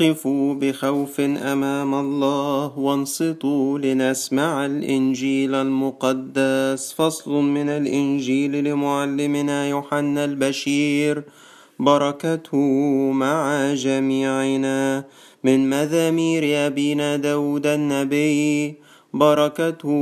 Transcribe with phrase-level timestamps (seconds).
[0.00, 6.94] قفوا بخوف أمام الله وانصتوا لنسمع الإنجيل المقدس.
[6.98, 11.22] فصل من الإنجيل لمعلمنا يوحنا البشير.
[11.78, 12.56] بركته
[13.12, 15.04] مع جميعنا.
[15.44, 18.74] من مزامير أبينا داود النبي.
[19.14, 19.96] بركته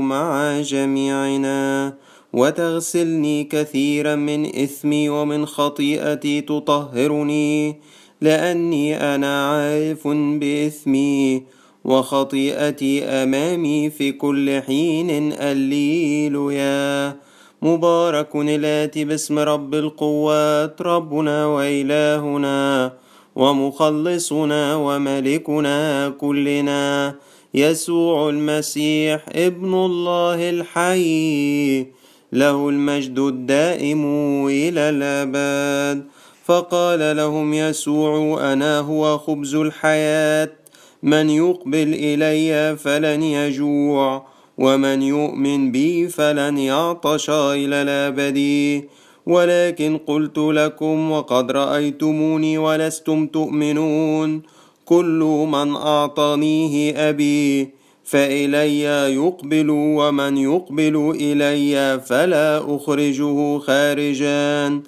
[0.00, 1.94] مع جميعنا.
[2.32, 7.80] وتغسلني كثيرا من إثمي ومن خطيئتي تطهرني.
[8.20, 11.42] لأني أنا عارف بإثمي
[11.84, 17.16] وخطيئتي أمامي في كل حين الليلويا
[17.62, 22.92] مبارك الاتي باسم رب القوات ربنا وإلهنا
[23.36, 27.14] ومخلصنا وملكنا كلنا.
[27.54, 31.86] يسوع المسيح ابن الله الحي
[32.32, 34.02] له المجد الدائم
[34.46, 36.19] إلى الأبد.
[36.50, 40.50] فقال لهم يسوع أنا هو خبز الحياة.
[41.02, 44.26] من يقبل إلي فلن يجوع
[44.58, 48.40] ومن يؤمن بي فلن يعطش إلى الأبد.
[49.26, 54.42] ولكن قلت لكم وقد رأيتموني ولستم تؤمنون.
[54.84, 57.70] كل من أعطانيه أبي
[58.04, 58.80] فإلي
[59.14, 64.80] يقبل ومن يقبل إلي فلا أخرجه خارجا.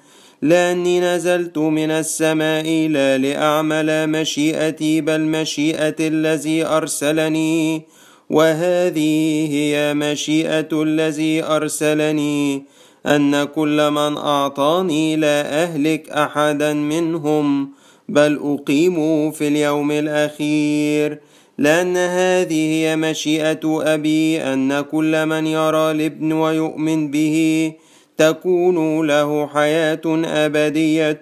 [0.42, 7.82] لاني نزلت من السماء لا لأعمل مشيئتي بل مشيئة الذي أرسلني.
[8.30, 12.64] وهذه هي مشيئة الذي أرسلني
[13.06, 17.70] أن كل من أعطاني لا أهلك أحدا منهم
[18.08, 21.18] بل اقيم في اليوم الأخير.
[21.58, 27.72] لأن هذه هي مشيئة أبي أن كل من يرى الابن ويؤمن به
[28.16, 31.20] تكون له حياة أبدية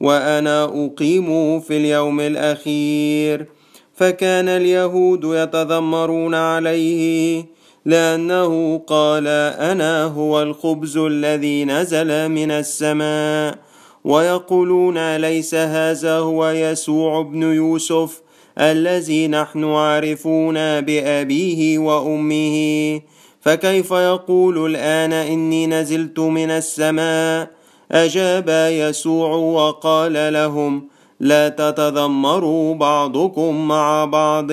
[0.00, 3.46] وأنا أقيم في اليوم الأخير.
[3.94, 7.44] فكان اليهود يتذمرون عليه
[7.84, 9.26] لأنه قال
[9.58, 13.58] أنا هو الخبز الذي نزل من السماء.
[14.04, 18.22] ويقولون ليس هذا هو يسوع ابن يوسف
[18.58, 23.00] الذي نحن عارفون بأبيه وأمه.
[23.42, 27.50] فكيف يقول الآن إني نزلت من السماء؟
[27.92, 30.88] أجاب يسوع وقال لهم
[31.20, 34.50] لا تتذمروا بعضكم مع بعض.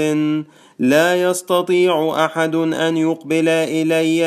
[0.79, 4.25] لا يستطيع أحد أن يقبل إلي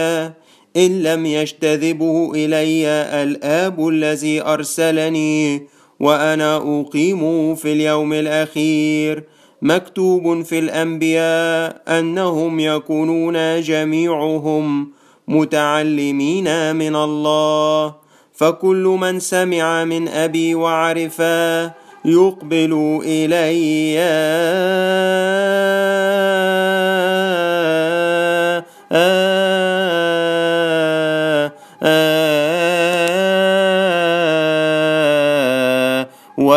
[0.77, 2.87] إن لم يجتذبه إلي
[3.23, 5.67] الآب الذي أرسلني
[6.01, 9.25] وأنا أقيم في اليوم الأخير.
[9.63, 14.93] مكتوب في الأنبياء أنهم يكونون جميعهم
[15.29, 17.95] متعلمين من الله.
[18.33, 21.73] فكل من سمع من أبي وعرفه
[22.05, 23.99] يقبل إلي.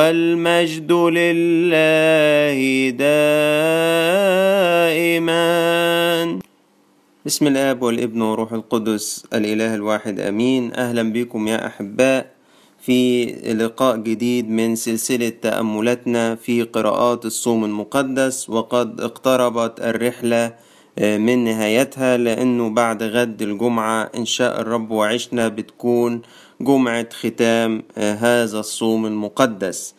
[0.05, 2.59] والمجد لله
[2.93, 3.17] دائما.
[7.25, 10.73] بسم الآب والابن وروح القدس الإله الواحد آمين.
[10.77, 12.25] أهلا بكم يا أحباء
[12.85, 13.25] في
[13.57, 18.49] لقاء جديد من سلسلة تأملاتنا في قراءات الصوم المقدس.
[18.49, 20.53] وقد اقتربت الرحلة
[21.01, 26.21] من نهايتها لأنه بعد غد الجمعة إن شاء الرب وعشنا بتكون
[26.61, 29.95] جمعة ختام هذا الصوم المقدس.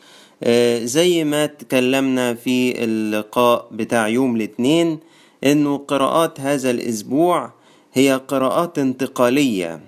[0.83, 4.99] زي ما تكلمنا في اللقاء بتاع يوم الاثنين
[5.45, 7.53] إنه قراءات هذا الأسبوع
[7.93, 9.81] هي قراءات انتقالية.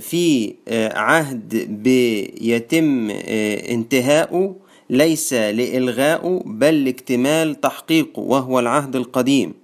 [0.00, 0.54] في
[0.94, 3.10] عهد بيتم
[3.70, 4.56] انتهاؤه
[4.90, 9.54] ليس لإلغائه بل لاكتمال تحقيقه وهو العهد القديم.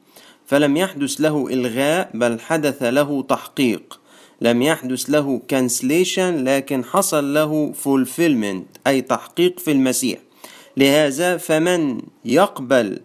[0.47, 4.00] فلم يحدث له إلغاء بل حدث له تحقيق.
[4.40, 10.18] لم يحدث له cancellation لكن حصل له fulfillment أي تحقيق في المسيح.
[10.76, 13.00] لهذا فمن يقبل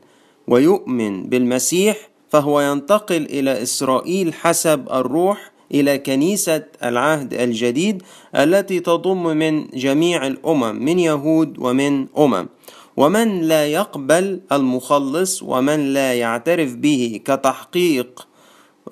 [0.48, 8.04] ويؤمن بالمسيح فهو ينتقل إلى إسرائيل حسب الروح إلى كنيسة العهد الجديد
[8.36, 12.48] التي تضم من جميع الأمم من يهود ومن أمم.
[12.98, 18.28] ومن لا يقبل المخلص ومن لا يعترف به كتحقيق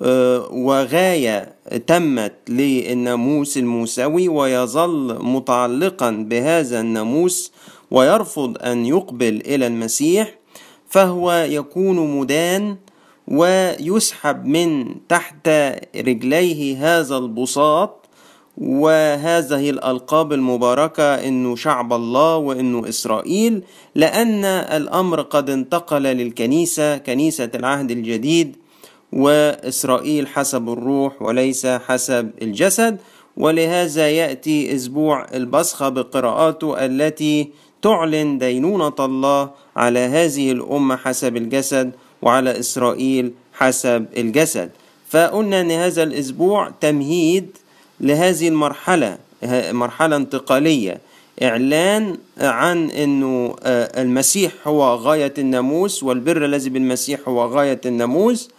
[0.00, 1.54] وغاية
[1.86, 7.52] تمت للناموس الموسوي ويظل متعلقا بهذا الناموس
[7.90, 10.34] ويرفض أن يقبل إلى المسيح
[10.88, 12.76] فهو يكون مدان
[13.28, 15.48] ويسحب من تحت
[15.96, 18.00] رجليه هذا البساط
[18.58, 23.62] وهذه الألقاب المباركة إنه شعب الله وإنه إسرائيل
[23.94, 28.56] لأن الأمر قد انتقل للكنيسة كنيسة العهد الجديد
[29.14, 32.98] وإسرائيل حسب الروح وليس حسب الجسد
[33.36, 37.48] ولهذا يأتي أسبوع البصخة بقراءاته التي
[37.82, 44.70] تعلن دينونة الله على هذه الأمة حسب الجسد وعلى إسرائيل حسب الجسد.
[45.08, 47.56] فقلنا أن هذا الأسبوع تمهيد
[48.00, 49.18] لهذه المرحلة
[49.70, 51.00] مرحلة انتقالية.
[51.42, 58.50] إعلان عن أنه المسيح هو غاية الناموس والبر الذي بالمسيح هو غاية الناموس.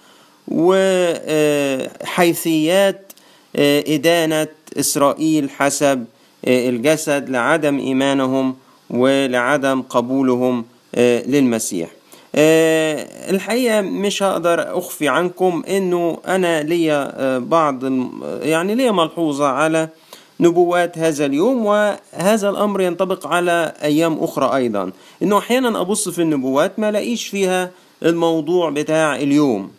[2.08, 3.12] وحيثيات
[3.88, 4.48] إدانة
[4.80, 6.06] إسرائيل حسب
[6.48, 8.56] الجسد لعدم إيمانهم
[8.90, 10.66] ولعدم قبولهم
[10.98, 11.90] للمسيح.
[13.30, 17.84] الحقيقة مش هقدر أخفي عنكم إنه أنا ليا بعض
[18.42, 19.90] يعني ليا ملحوظة على
[20.40, 24.92] نبوات هذا اليوم وهذا الأمر ينطبق على أيام أخرى أيضا.
[25.24, 27.72] إنه أحيانا أبص في النبوات ما لاقيش فيها
[28.04, 29.72] الموضوع بتاع اليوم.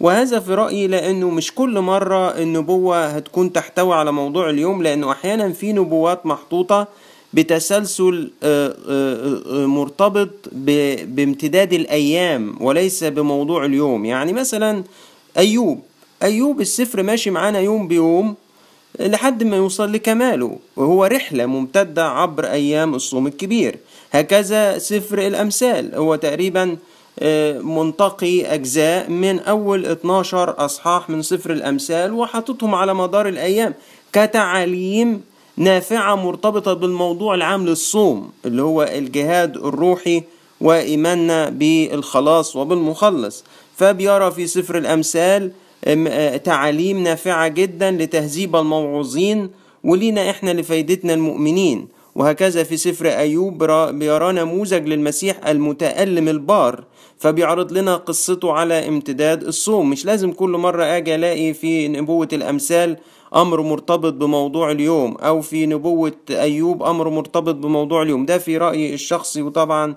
[0.00, 5.52] وهذا في رأيي لأنه مش كل مرة النبوة هتكون تحتوي على موضوع اليوم لأنه أحيانا
[5.52, 6.88] في نبوات محطوطة
[7.34, 8.30] بتسلسل
[9.50, 10.30] مرتبط
[11.04, 14.04] بامتداد الأيام وليس بموضوع اليوم.
[14.04, 14.84] يعني مثلا
[15.38, 15.80] أيوب
[16.22, 18.34] أيوب السفر ماشي معانا يوم بيوم
[19.00, 23.76] لحد ما يوصل لكماله وهو رحلة ممتدة عبر أيام الصوم الكبير.
[24.12, 26.76] هكذا سفر الأمثال هو تقريبا
[27.62, 33.74] منتقي أجزاء من أول 12 أصحاح من سفر الأمثال وحطتهم على مدار الأيام
[34.12, 35.22] كتعاليم
[35.56, 40.22] نافعة مرتبطة بالموضوع العام للصوم اللي هو الجهاد الروحي
[40.60, 43.44] وإيماننا بالخلاص وبالمخلص.
[43.76, 45.50] فبيرى في سفر الأمثال
[46.44, 49.50] تعاليم نافعة جدا لتهذيب الموعوظين
[49.84, 51.88] ولينا إحنا لفايدتنا المؤمنين.
[52.16, 53.64] وهكذا في سفر أيوب
[53.98, 56.84] بيرى نموذج للمسيح المتألم البار
[57.18, 59.90] فبيعرض لنا قصته على امتداد الصوم.
[59.90, 62.96] مش لازم كل مرة أجي ألاقي في نبوة الأمثال
[63.34, 68.26] أمر مرتبط بموضوع اليوم أو في نبوة أيوب أمر مرتبط بموضوع اليوم.
[68.26, 69.94] ده في رأيي الشخصي وطبعا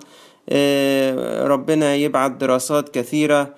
[1.42, 3.54] ربنا يبعت دراسات كثيرة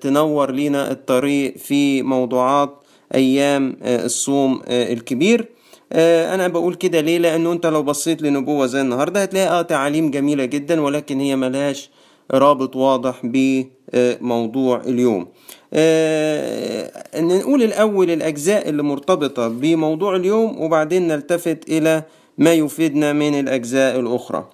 [0.00, 2.82] تنور لنا الطريق في موضوعات
[3.14, 5.55] أيام الصوم الكبير.
[5.92, 10.44] أنا بقول كده ليه؟ لأنه أنت لو بصيت لنبوة زي النهارده هتلاقي آه تعاليم جميلة
[10.44, 11.90] جدا ولكن هي ملهاش
[12.30, 15.26] رابط واضح بموضوع اليوم.
[15.74, 22.02] آه نقول الأول الأجزاء اللي مرتبطة بموضوع اليوم وبعدين نلتفت إلى
[22.38, 24.48] ما يفيدنا من الأجزاء الأخرى.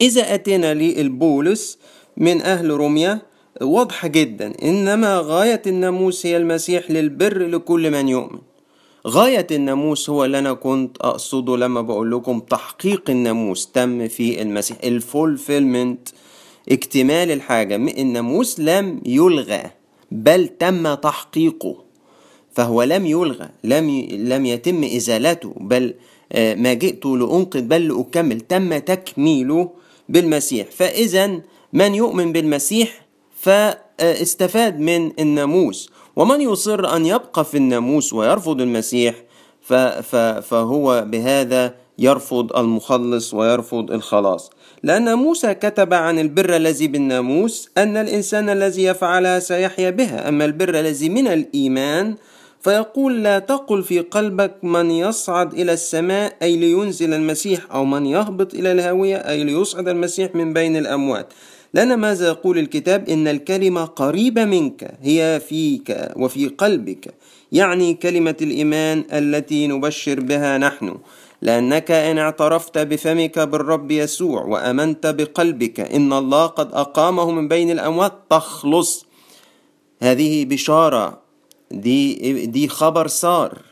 [0.00, 1.78] إذا أتينا للبولس
[2.16, 3.18] من أهل روميا
[3.62, 8.38] واضحة جدا إنما غاية الناموس هي المسيح للبر لكل من يؤمن.
[9.06, 13.70] غاية الناموس هو اللي أنا كنت أقصده لما بقول لكم تحقيق الناموس.
[13.72, 16.08] تم في المسيح الفولفيلمنت
[16.68, 17.76] اكتمال الحاجة.
[17.76, 19.62] الناموس لم يلغى
[20.10, 21.76] بل تم تحقيقه.
[22.52, 25.94] فهو لم يلغى لم لم يتم إزالته بل
[26.34, 28.40] ما جئت لأنقذ بل لأكمل.
[28.40, 29.70] تم تكميله
[30.08, 30.66] بالمسيح.
[30.70, 31.40] فإذا
[31.72, 33.06] من يؤمن بالمسيح
[33.36, 35.90] فاستفاد من الناموس.
[36.16, 39.14] ومن يصر أن يبقى في الناموس ويرفض المسيح
[40.42, 44.50] فهو بهذا يرفض المخلص ويرفض الخلاص.
[44.82, 50.28] لأن موسى كتب عن البر الذي بالناموس أن الإنسان الذي يفعلها سيحيا بها.
[50.28, 52.16] أما البر الذي من الإيمان
[52.60, 58.54] فيقول لا تقل في قلبك من يصعد إلى السماء أي لينزل المسيح أو من يهبط
[58.54, 61.32] إلى الهاوية أي ليصعد المسيح من بين الأموات.
[61.76, 67.14] لأن ماذا يقول الكتاب؟ إن الكلمة قريبة منك هي فيك وفي قلبك.
[67.52, 70.98] يعني كلمة الإيمان التي نبشر بها نحن.
[71.42, 78.12] لأنك إن اعترفت بفمك بالرب يسوع وأمنت بقلبك إن الله قد أقامه من بين الأموات
[78.30, 79.06] تخلص.
[80.02, 81.20] هذه بشارة.
[81.70, 83.62] دي دي خبر صار.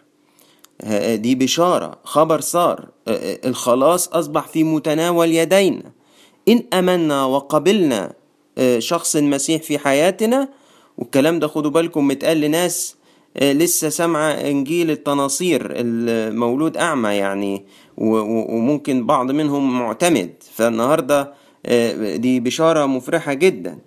[1.15, 2.89] دي بشارة خبر صار.
[3.09, 6.04] الخلاص أصبح في متناول يدينا.
[6.49, 8.13] إن أمنا وقبلنا
[8.79, 10.49] شخص المسيح في حياتنا
[10.99, 12.97] والكلام ده خدوا بالكم متقال لناس
[13.43, 17.65] لسه سامعة إنجيل التناصير المولود أعمى يعني
[17.99, 20.31] وممكن بعض منهم معتمد.
[20.55, 21.33] فالنهاردة
[22.17, 23.79] دي بشارة مفرحة جدا.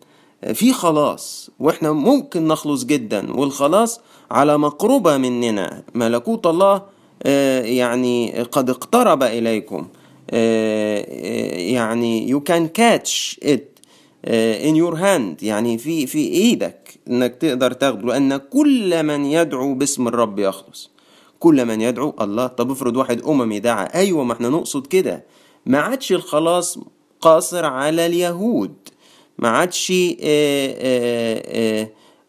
[0.54, 5.84] في خلاص وإحنا ممكن نخلص جدا والخلاص على مقربة مننا.
[5.96, 6.82] ملكوت الله
[7.62, 9.88] يعني قد اقترب إليكم.
[11.74, 13.78] يعني you can catch it
[14.68, 15.44] in your hand.
[15.44, 20.92] يعني في في إيدك انك تقدر تاخده لأن كل من يدعو باسم الرب يخلص.
[21.40, 22.48] كل من يدعو الله.
[22.48, 25.26] طب افرض واحد أممي دعا أيوة ما إحنا نقصد كده.
[25.66, 26.80] ما عادش الخلاص
[27.22, 28.74] قاصر على اليهود.
[29.40, 29.94] ما عادش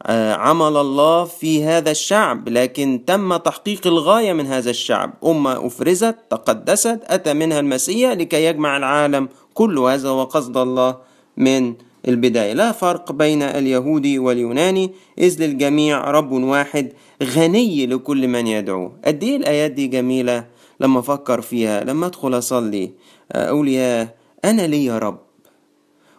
[0.07, 5.15] عمل الله في هذا الشعب لكن تم تحقيق الغاية من هذا الشعب.
[5.25, 10.97] أمة أفرزت تقدست أتى منها المسيح لكي يجمع العالم كل هذا هو قصد الله
[11.37, 11.75] من
[12.09, 12.53] البداية.
[12.53, 18.93] لا فرق بين اليهودي واليوناني إذ للجميع رب واحد غني لكل من يدعو.
[19.05, 20.45] قد إيه الآيات دي جميلة؟
[20.81, 22.91] لما أفكر فيها لما أدخل أصلي
[23.33, 24.15] أقول يا
[24.45, 25.19] أنا لي رب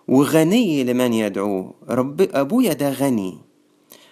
[0.08, 3.49] وغني لمن يدعوه رب أبويا ده غني.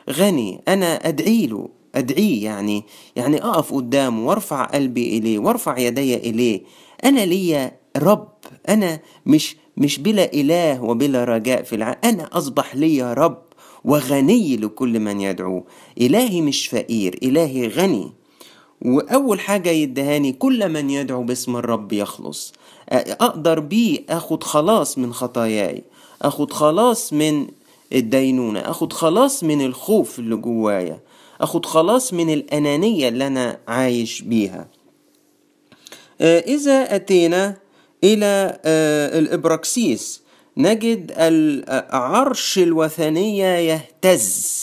[0.10, 2.84] غني أنا أدعي له أدعيه يعني
[3.16, 6.62] يعني أقف قدامه وأرفع قلبي إليه وأرفع يدي إليه.
[7.06, 8.30] أنا ليا رب
[8.70, 13.42] أنا مش مش بلا إله وبلا رجاء في العالم أنا أصبح لي رب
[13.84, 15.64] وغني لكل من يدعوه
[16.02, 18.12] إلهي مش فقير إلهي غني.
[18.82, 22.54] وأول حاجة يدهاني كل من يدعو باسم الرب يخلص.
[22.90, 25.84] أقدر بيه أخد خلاص من خطاياي
[26.22, 27.48] أخد خلاص من
[27.94, 28.60] الدينونة.
[28.60, 31.00] أخد خلاص من الخوف اللي جوايا.
[31.42, 34.68] أخد خلاص من الأنانية اللي أنا عايش بيها.
[36.22, 37.58] إذا أتينا
[38.04, 38.60] إلى
[39.20, 40.24] الإبراكسيس
[40.58, 44.58] نجد العرش الوثنية يهتز.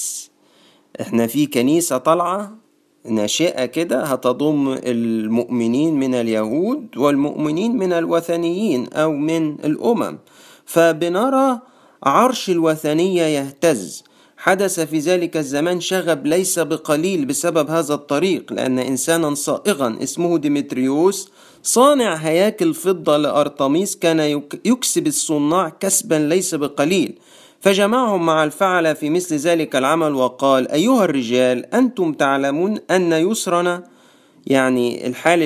[1.00, 2.56] إحنا في كنيسة طالعة
[3.04, 10.18] ناشئة كده هتضم المؤمنين من اليهود والمؤمنين من الوثنيين أو من الأمم.
[10.66, 11.60] فبنرى
[12.04, 14.04] عرش الوثنية يهتز.
[14.36, 21.28] حدث في ذلك الزمان شغب ليس بقليل بسبب هذا الطريق لأن إنسانا صائغا اسمه ديمتريوس
[21.62, 27.18] صانع هياكل فضة لأرطميس كان يكسب الصناع كسبا ليس بقليل.
[27.60, 33.84] فجمعهم مع الفعل في مثل ذلك العمل وقال أيها الرجال أنتم تعلمون أن يسرنا
[34.46, 35.42] يعني الحال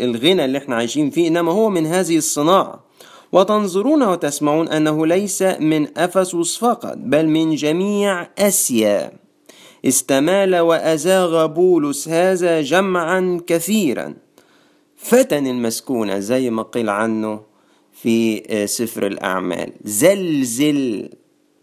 [0.00, 2.85] الغنى اللي إحنا عايشين فيه إنما هو من هذه الصناعة.
[3.32, 9.12] وتنظرون وتسمعون أنه ليس من أفسس فقط بل من جميع أسيا.
[9.84, 14.14] استمال وأزاغ بولس هذا جمعا كثيرا.
[14.96, 17.40] فتن المسكونة زي ما قيل عنه
[17.92, 19.72] في سفر الأعمال.
[19.84, 21.10] زلزل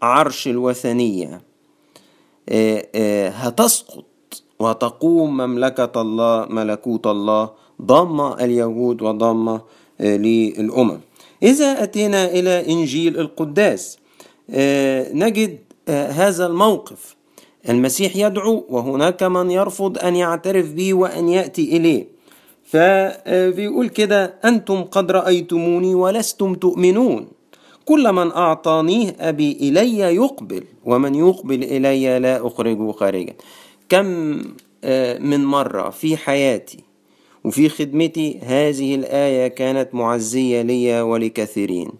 [0.02, 1.42] عرش الوثنية.
[3.28, 4.04] هتسقط
[4.58, 7.50] وتقوم مملكة الله ملكوت الله
[7.82, 9.58] ضم اليهود وضم
[10.00, 11.00] للأمم.
[11.44, 13.98] إذا أتينا إلى إنجيل القداس
[15.14, 15.58] نجد
[15.88, 17.16] هذا الموقف.
[17.68, 22.08] المسيح يدعو وهناك من يرفض أن يعترف به وأن يأتي إليه.
[22.64, 27.28] فبيقول كده أنتم قد رأيتموني ولستم تؤمنون.
[27.84, 33.34] كل من أعطانيه أبي إلي يقبل ومن يقبل إلي لا أخرجه خارجا.
[33.88, 34.06] كم
[35.20, 36.78] من مرة في حياتي
[37.44, 41.90] وفي خدمتي هذه الآية كانت معزية لي ولكثيرين.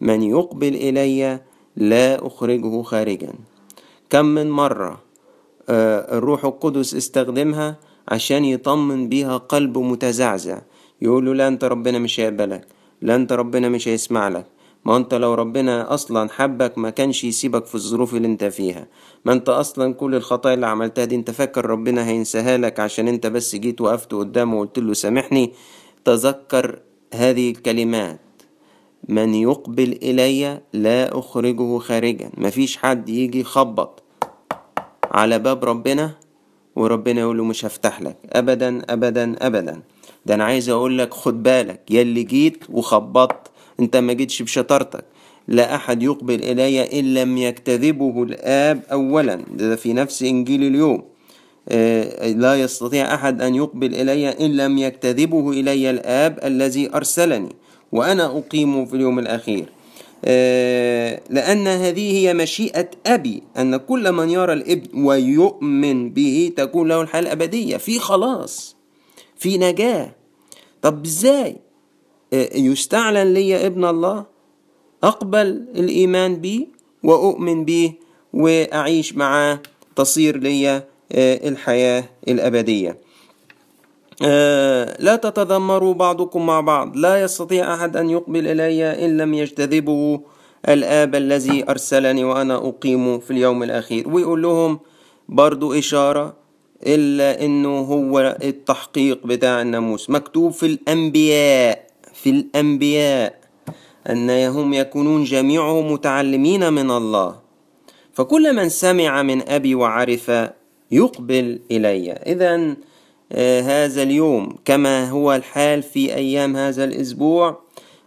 [0.00, 1.40] من يقبل إلي
[1.76, 3.32] لا أخرجه خارجا.
[4.10, 5.00] كم من مرة
[5.70, 7.76] الروح القدس استخدمها
[8.08, 10.58] عشان يطمن بيها قلب متزعزع.
[11.02, 12.66] يقول له لا انت ربنا مش هيقبلك
[13.02, 14.46] لا انت ربنا مش هيسمع لك.
[14.84, 18.86] ما انت لو ربنا أصلا حبك ما كانش يسيبك في الظروف اللي انت فيها.
[19.24, 23.26] ما انت أصلا كل الخطايا اللي عملتها دي انت فاكر ربنا هينساها لك عشان انت
[23.26, 25.52] بس جيت وقفت قدامه وقلت له سامحني؟
[26.04, 26.78] تذكر
[27.14, 28.20] هذه الكلمات.
[29.08, 32.30] من يقبل إلي لا أخرجه خارجا.
[32.38, 34.02] مفيش حد يجي يخبط
[35.10, 36.10] على باب ربنا
[36.76, 38.16] وربنا يقول له مش هفتح لك.
[38.32, 39.82] ابدا ابدا ابدا.
[40.26, 43.49] ده أنا عايز أقول لك خد بالك يلي جيت وخبطت
[43.80, 45.04] انت ما جيتش بشطارتك.
[45.48, 49.34] لا أحد يقبل إلي إن لم يكتذبه الآب اولا.
[49.34, 51.02] ده في نفس إنجيل اليوم.
[52.40, 57.56] لا يستطيع أحد أن يقبل إلي إن لم يكتذبه إلي الآب الذي أرسلني.
[57.92, 59.66] وأنا اقيمه في اليوم الأخير.
[61.30, 67.20] لأن هذه هي مشيئة أبي أن كل من يرى الإبن ويؤمن به تكون له الحياة
[67.20, 67.76] الأبدية.
[67.76, 68.76] في خلاص.
[69.36, 70.14] في نجاة.
[70.82, 71.56] طب إزاي؟
[72.54, 74.24] يستعلن لي ابن الله
[75.04, 76.66] أقبل الإيمان به
[77.02, 77.92] وأؤمن به
[78.32, 79.60] وأعيش معاه
[79.96, 80.82] تصير لي
[81.14, 82.98] الحياة الأبدية.
[84.98, 86.96] لا تتذمروا بعضكم مع بعض.
[86.96, 90.20] لا يستطيع أحد أن يقبل إلي إن لم يجتذبه
[90.68, 94.08] الآب الذي أرسلني وأنا أقيم في اليوم الأخير.
[94.08, 94.78] ويقول لهم
[95.28, 96.34] برضو إشارة
[96.86, 100.10] إلا إنه هو التحقيق بتاع الناموس.
[100.10, 101.89] مكتوب في الأنبياء.
[102.22, 103.40] في الأنبياء
[104.10, 107.36] أنهم يكونون جميعهم متعلمين من الله.
[108.12, 110.32] فكل من سمع من أبي وعرف
[110.90, 112.12] يقبل إلي.
[112.12, 112.76] إذا
[113.62, 117.60] هذا اليوم كما هو الحال في أيام هذا الأسبوع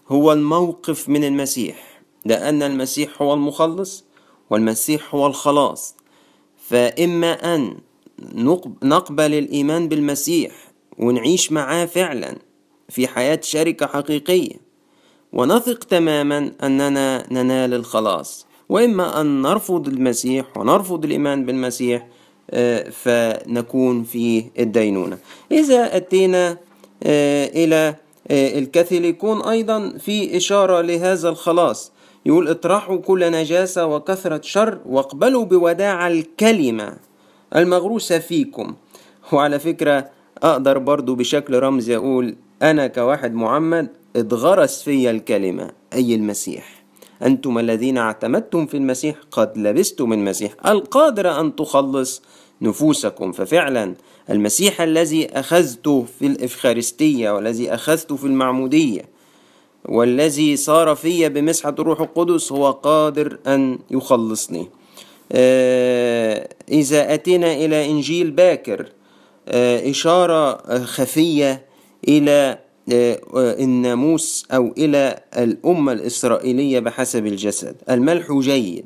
[0.07, 2.01] هو الموقف من المسيح.
[2.25, 4.05] لأن المسيح هو المخلص
[4.49, 5.95] والمسيح هو الخلاص.
[6.57, 7.77] فإما أن
[8.83, 10.51] نقبل الإيمان بالمسيح
[10.97, 12.35] ونعيش معاه فعلا
[12.93, 14.55] في حياة شركة حقيقية.
[15.33, 18.45] ونثق تماما أننا ننال الخلاص.
[18.69, 22.07] وإما أن نرفض المسيح ونرفض الإيمان بالمسيح
[22.51, 25.17] آه، فنكون في الدينونة.
[25.51, 26.57] إذا أتينا
[27.03, 27.95] آه، إلى
[28.27, 31.91] آه، الكاثوليكون أيضا في إشارة لهذا الخلاص.
[32.25, 36.97] يقول اطرحوا كل نجاسة وكثرة شر واقبلوا بوداع الكلمة
[37.55, 38.75] المغروسة فيكم.
[39.31, 40.09] وعلى فكرة
[40.43, 46.83] أقدر برضو بشكل رمزي أقول أنا كواحد معمد اتغرس في الكلمة أي المسيح.
[47.23, 50.53] أنتم الذين اعتمدتم في المسيح قد لبستم المسيح.
[50.65, 52.21] القادر أن تخلص
[52.61, 53.31] نفوسكم.
[53.31, 53.95] ففعلا
[54.29, 59.01] المسيح الذي أخذته في الإفخارستية والذي أخذته في المعمودية
[59.85, 64.69] والذي صار في بمسحة الروح القدس هو قادر أن يخلصني.
[65.31, 68.89] آه، إذا أتينا إلى إنجيل باكر
[69.47, 71.72] آه، إشارة خفية
[72.07, 72.57] إلى
[72.93, 77.75] آه، الناموس أو إلى الأمة الإسرائيلية بحسب الجسد.
[77.89, 78.85] الملح جيد.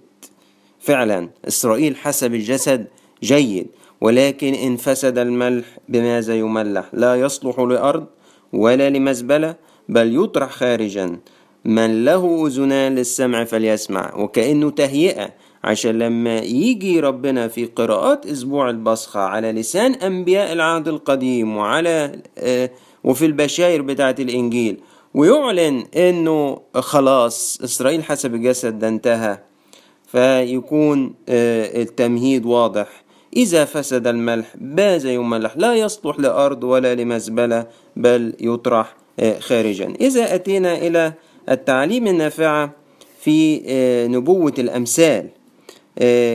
[0.80, 2.88] فعلا إسرائيل حسب الجسد
[3.24, 3.68] جيد
[4.02, 8.06] ولكن إن فسد الملح بماذا يملح لا يصلح لأرض
[8.54, 9.56] ولا لمزبلة
[9.90, 11.20] بل يطرح خارجا.
[11.66, 14.16] من له أذنان للسمع فليسمع.
[14.16, 15.30] وكأنه تهيئة
[15.64, 22.70] عشان لما يجي ربنا في قراءات أسبوع البصخة على لسان أنبياء العهد القديم وعلى آه
[23.08, 24.78] وفي البشاير بتاعة الإنجيل.
[25.14, 29.38] ويعلن إنه خلاص إسرائيل حسب الجسد ده انتهى.
[30.08, 32.88] فيكون آه التمهيد واضح.
[33.36, 39.94] إذا فسد الملح باز يملح لا يصلح لأرض ولا لمزبلة بل يطرح آه خارجا.
[40.02, 41.14] إذا أتينا إلى
[41.50, 42.72] التعليم النافعة
[43.20, 45.30] في آه نبوة الأمثال.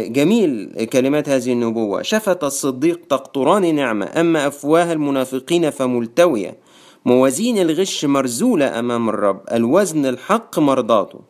[0.07, 2.03] جميل كلمات هذه النبوة.
[2.03, 6.57] شفت الصديق تقطران نعمة أما أفواه المنافقين فملتوية.
[7.05, 11.21] موازين الغش مرزولة أمام الرب الوزن الحق مرضاته.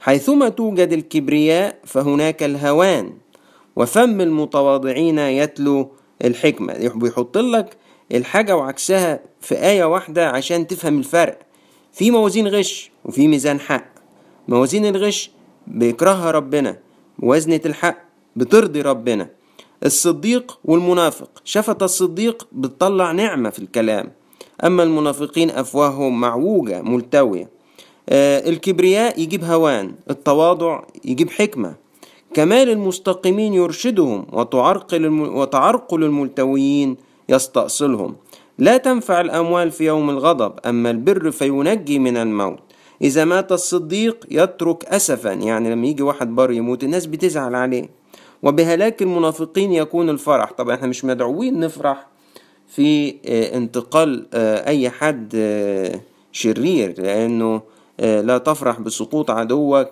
[0.00, 3.12] حيثما توجد الكبرياء فهناك الهوان.
[3.76, 5.90] وفم المتواضعين يتلو
[6.24, 6.90] الحكمة.
[6.94, 7.76] بيحط لك
[8.12, 11.38] الحاجة وعكسها في آية واحدة عشان تفهم الفرق.
[11.92, 13.84] في موازين غش وفي ميزان حق.
[14.48, 15.30] موازين الغش
[15.66, 16.78] بيكرهها ربنا.
[17.18, 17.98] وزنة الحق
[18.36, 19.28] بترضي ربنا.
[19.84, 21.28] الصديق والمنافق.
[21.44, 24.12] شفت الصديق بتطلع نعمة في الكلام.
[24.64, 27.48] أما المنافقين أفواههم معوجة ملتوية.
[28.08, 31.74] آه الكبرياء يجيب هوان التواضع يجيب حكمة.
[32.34, 35.36] كمال المستقيمين يرشدهم وتعرقل, الم...
[35.36, 36.96] وتعرقل الملتويين
[37.28, 38.16] يستأصلهم.
[38.58, 42.58] لا تنفع الأموال في يوم الغضب أما البر فينجي من الموت.
[43.02, 45.32] إذا مات الصديق يترك أسفا.
[45.32, 47.88] يعني لما يجي واحد بار يموت الناس بتزعل عليه.
[48.42, 50.52] وبهلاك المنافقين يكون الفرح.
[50.52, 52.06] طبعا إحنا مش مدعوين نفرح
[52.68, 56.00] في آه، انتقال آه، أي حد آه،
[56.32, 56.94] شرير.
[56.98, 57.62] لأنه
[57.98, 59.88] لا تفرح بسقوط عدوك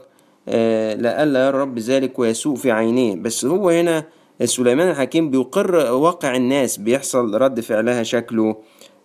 [0.47, 3.15] لألا يرى رب ذلك ويسوء في عينيه.
[3.17, 4.05] بس هو هنا
[4.45, 6.77] سليمان الحكيم بيقر واقع الناس.
[6.77, 8.57] بيحصل رد فعلها شكله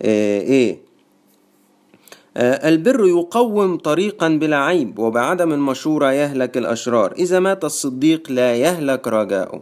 [0.02, 0.85] إيه؟
[2.38, 7.12] البر يقوم طريقا بلا عيب وبعدم المشورة يهلك الأشرار.
[7.12, 9.62] إذا مات الصديق لا يهلك رجاؤه.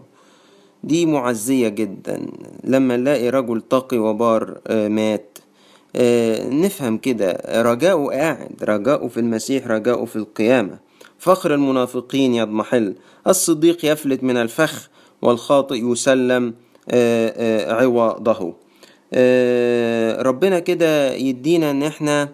[0.84, 2.26] دي معزية جدا.
[2.64, 5.38] لما نلاقي رجل تقي وبار آه، مات
[5.96, 7.42] آه، نفهم كده.
[7.62, 10.80] رجاؤه قاعد رجاؤه في المسيح رجاؤه في القيامة.
[11.20, 12.96] فخر المنافقين يضمحل.
[13.28, 14.90] الصديق يفلت من الفخ
[15.22, 16.54] والخاطئ يسلم
[17.68, 18.54] عوضه.
[20.22, 22.30] ربنا كده يدينا إن إحنا آه،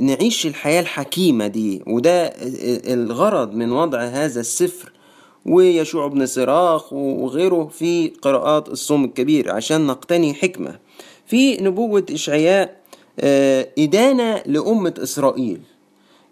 [0.00, 1.82] نعيش الحياة الحكيمة دي.
[1.86, 2.32] وده
[2.94, 4.92] الغرض من وضع هذا السفر.
[5.46, 10.78] ويشوع بن صراخ وغيره في قراءات الصوم الكبير عشان نقتني حكمة.
[11.26, 12.76] في نبوة إشعياء
[13.20, 15.60] آه، إدانة لأمة إسرائيل.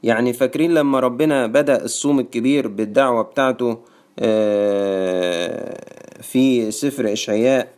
[0.02, 3.78] يعني فاكرين لما ربنا بدأ الصوم الكبير بالدعوة بتاعته
[4.18, 5.80] آه،
[6.22, 7.68] في سفر إشعياء؟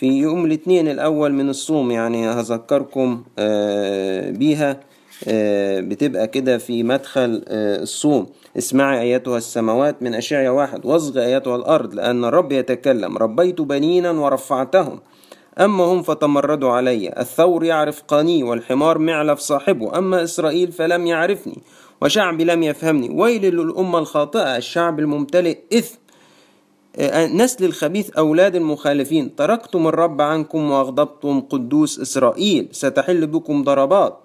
[0.00, 4.80] في يوم الاثنين الأول من الصوم يعني هذكركم آه، بيها
[5.28, 8.26] آه، بتبقى كده في مدخل آه، الصوم.
[8.58, 15.00] اسمعي أيتها السماوات من أشعيا واحد واصغ أيتها الأرض لأن الرب يتكلم ربيت بنينا ورفعتهم
[15.60, 21.58] أما هم فتمردوا علي الثور يعرف قاني والحمار معلف صاحبه أما إسرائيل فلم يعرفني
[22.02, 25.99] وشعبي لم يفهمني ويل للأمة الخاطئة الشعب الممتلئ إثم
[27.34, 29.36] نسل الخبيث أولاد المخالفين.
[29.36, 32.68] تركتم الرب عنكم وأغضبتم قدوس إسرائيل.
[32.72, 34.18] ستحل بكم ضربات.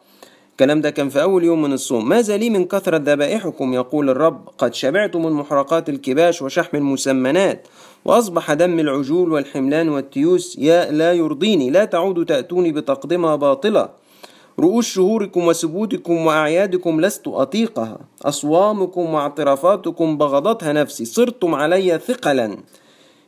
[0.52, 2.10] الكلام ده كان في أول يوم من الصوم.
[2.10, 4.50] ماذا لي من كثرة ذبائحكم يقول الرب.
[4.58, 7.68] قد شبعتم المحرقات الكباش وشحم المسمنات.
[8.06, 11.70] وأصبح دم العجول والحملان والتيوس يا لا يرضيني.
[11.70, 14.05] لا تعودوا تأتوني بتقدمة باطلة.
[14.60, 18.00] رؤوس شهوركم وسبوتكم وأعيادكم لست أطيقها.
[18.26, 21.06] أصوامكم واعترافاتكم بغضتها نفسي.
[21.06, 22.58] صرتم علي ثقلا.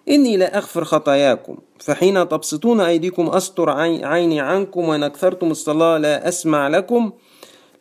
[0.09, 1.57] إني لا أغفر خطاياكم.
[1.79, 3.69] فحين تبسطون أيديكم أستر
[4.03, 7.11] عيني عنكم وإن أكثرتم الصلاة لا أسمع لكم.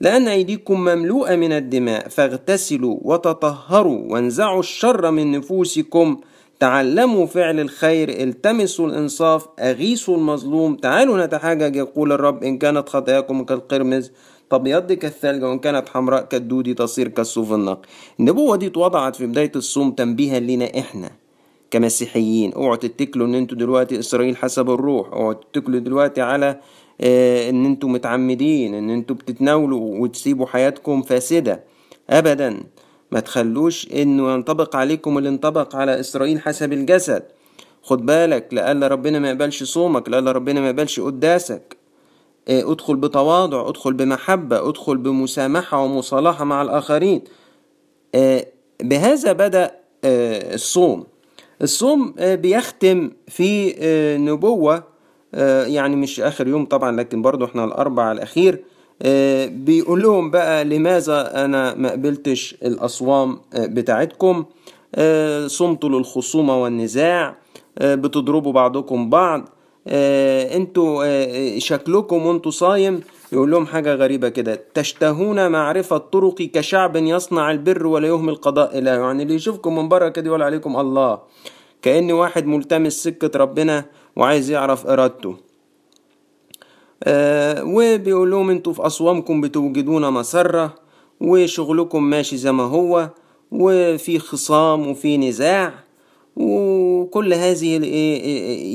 [0.00, 2.08] لأن أيديكم مملوءة من الدماء.
[2.08, 6.20] فاغتسلوا وتطهروا وانزعوا الشر من نفوسكم.
[6.60, 10.76] تعلموا فعل الخير التمسوا الإنصاف أغيثوا المظلوم.
[10.76, 14.12] تعالوا نتحاجج يقول الرب إن كانت خطاياكم كالقرمز
[14.50, 17.88] تبيض كالثلج وإن كانت حمراء كالدود تصير كالصوف النقي.
[18.20, 21.10] النبوة دي اتوضعت في بداية الصوم تنبيها لنا إحنا
[21.70, 22.52] كمسيحيين.
[22.52, 25.12] اوعوا تتكلوا إن أنتوا دلوقتي إسرائيل حسب الروح.
[25.12, 26.60] اوعوا تتكلوا دلوقتي على
[27.00, 31.64] آه إن أنتوا متعمدين إن أنتوا بتتناولوا وتسيبوا حياتكم فاسدة.
[32.10, 32.62] ابدا.
[33.10, 37.22] ما تخلوش إنه ينطبق عليكم اللي انطبق على إسرائيل حسب الجسد.
[37.82, 41.76] خد بالك لألا ربنا ما يقبلش صومك لألا ربنا ما يقبلش قداسك.
[42.48, 47.24] آه ادخل بتواضع ادخل بمحبة ادخل بمسامحة ومصالحة مع الآخرين.
[48.14, 48.46] آه
[48.82, 49.70] بهذا بدأ
[50.04, 51.06] الصوم.
[51.62, 53.74] الصوم بيختم في
[54.20, 54.82] نبوة.
[55.66, 58.64] يعني مش آخر يوم طبعا لكن برضو إحنا الأربع الأخير.
[59.46, 64.44] بيقول لهم بقى لماذا أنا ما قبلتش الأصوام بتاعتكم؟
[65.46, 67.36] صمتوا للخصومة والنزاع
[67.80, 69.48] بتضربوا بعضكم بعض
[69.88, 73.00] أنتوا شكلكم وانتوا صايم.
[73.32, 78.90] يقول لهم حاجة غريبة كده تشتهون معرفة طرقي كشعب يصنع البر ولا يهمل قضاء إله
[78.90, 81.18] يعني اللي يشوفكم من بره كده يقول عليكم الله.
[81.82, 83.84] كأن واحد ملتمس سكة ربنا
[84.16, 85.30] وعايز يعرف إرادته.
[85.30, 85.45] آه
[87.62, 90.74] وبيقول لهم أنتوا في أصوامكم بتوجدون مسرة
[91.20, 93.10] وشغلكم ماشي زي ما هو
[93.52, 95.74] وفي خصام وفي نزاع
[96.36, 97.84] وكل هذه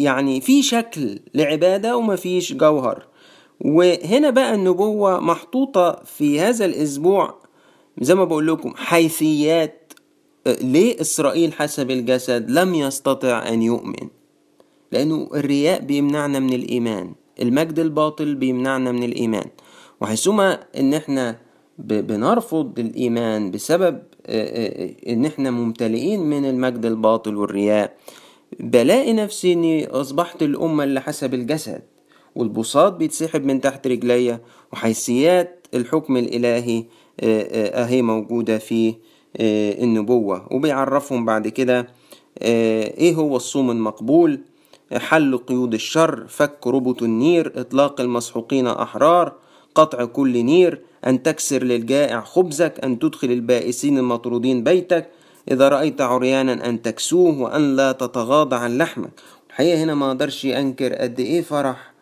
[0.04, 3.08] يعني في شكل لعبادة وما فيش جوهر.
[3.62, 7.36] وهنا بقى النبوة محطوطة في هذا الأسبوع
[8.02, 9.94] زي ما بقول لكم حيثيات
[10.62, 14.08] ليه إسرائيل حسب الجسد لم يستطع أن يؤمن
[14.92, 17.12] لأنه الرياء بيمنعنا من الإيمان.
[17.42, 19.46] المجد الباطل بيمنعنا من الإيمان.
[20.02, 21.38] وحيثما إن إحنا
[21.80, 24.02] بنرفض الإيمان بسبب
[25.08, 27.98] إن إحنا ممتلئين من المجد الباطل والرياء
[28.60, 31.82] بلاقي نفسي إني أصبحت الأمة اللي حسب الجسد
[32.36, 34.40] والبساط بيتسحب من تحت رجليا
[34.74, 36.84] وحيثيات الحكم الإلهي
[37.24, 38.96] أهي موجودة في
[39.84, 40.48] النبوة.
[40.54, 41.88] وبيعرفهم بعد كده
[42.42, 44.40] إيه هو الصوم المقبول؟
[45.00, 49.34] حل قيود الشر فك ربط النير إطلاق المسحوقين أحرار
[49.76, 55.10] قطع كل نير أن تكسر للجائع خبزك أن تدخل البائسين المطرودين بيتك
[55.52, 59.12] إذا رأيت عريانا أن تكسوه وأن لا تتغاضى عن لحمك.
[59.50, 61.94] الحقيقة هنا ما أقدرش أنكر قد إيه فرح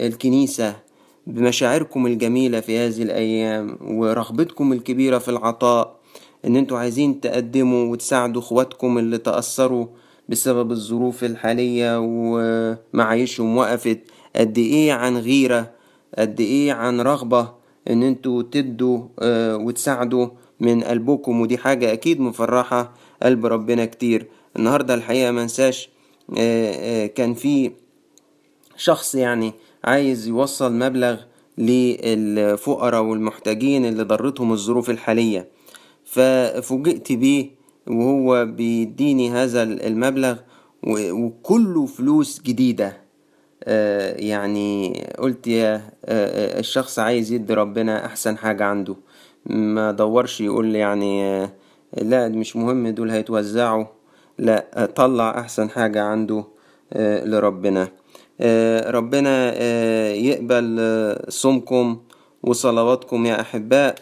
[0.00, 0.76] الكنيسة
[1.26, 5.96] بمشاعركم الجميلة في هذه الأيام ورغبتكم الكبيرة في العطاء
[6.44, 9.86] إن أنتوا عايزين تقدموا وتساعدوا إخواتكم اللي تأثروا
[10.28, 13.98] بسبب الظروف الحالية ومعايشهم وقفت.
[14.36, 15.70] قد إيه عن غيرة؟
[16.18, 17.52] قد إيه عن رغبة
[17.90, 19.02] إن أنتوا تدوا
[19.56, 20.28] وتساعدوا
[20.60, 24.26] من قلبكم؟ ودي حاجة أكيد مفرحة قلب ربنا كتير.
[24.56, 25.88] النهاردة الحقيقة منساش
[27.14, 27.70] كان في
[28.76, 29.52] شخص يعني
[29.84, 31.16] عايز يوصل مبلغ
[31.58, 35.48] للفقراء والمحتاجين اللي ضرتهم الظروف الحالية.
[36.04, 37.50] ففوجئت بيه
[37.86, 40.36] وهو بيديني هذا المبلغ
[40.86, 43.02] وكله فلوس جديدة.
[44.16, 45.82] يعني قلت يا
[46.58, 48.96] الشخص عايز يدي ربنا أحسن حاجة عنده.
[49.46, 51.42] ما دورش يقول يعني
[51.96, 53.84] لا مش مهم دول هيتوزعوا.
[54.38, 56.44] لا طلع أحسن حاجة عنده
[56.96, 57.88] لربنا.
[58.86, 59.62] ربنا
[60.12, 62.00] يقبل صومكم
[62.42, 63.94] وصلواتكم يا أحباء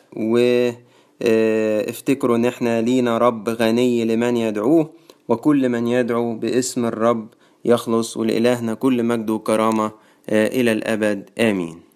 [1.23, 4.91] وافتكروا إن إحنا لينا رب غني لمن يدعوه
[5.29, 7.29] وكل من يدعو باسم الرب
[7.65, 9.93] يخلص ولإلهنا كل مجد وكرامة
[10.29, 11.31] إلى الأبد.
[11.39, 11.90] آمين.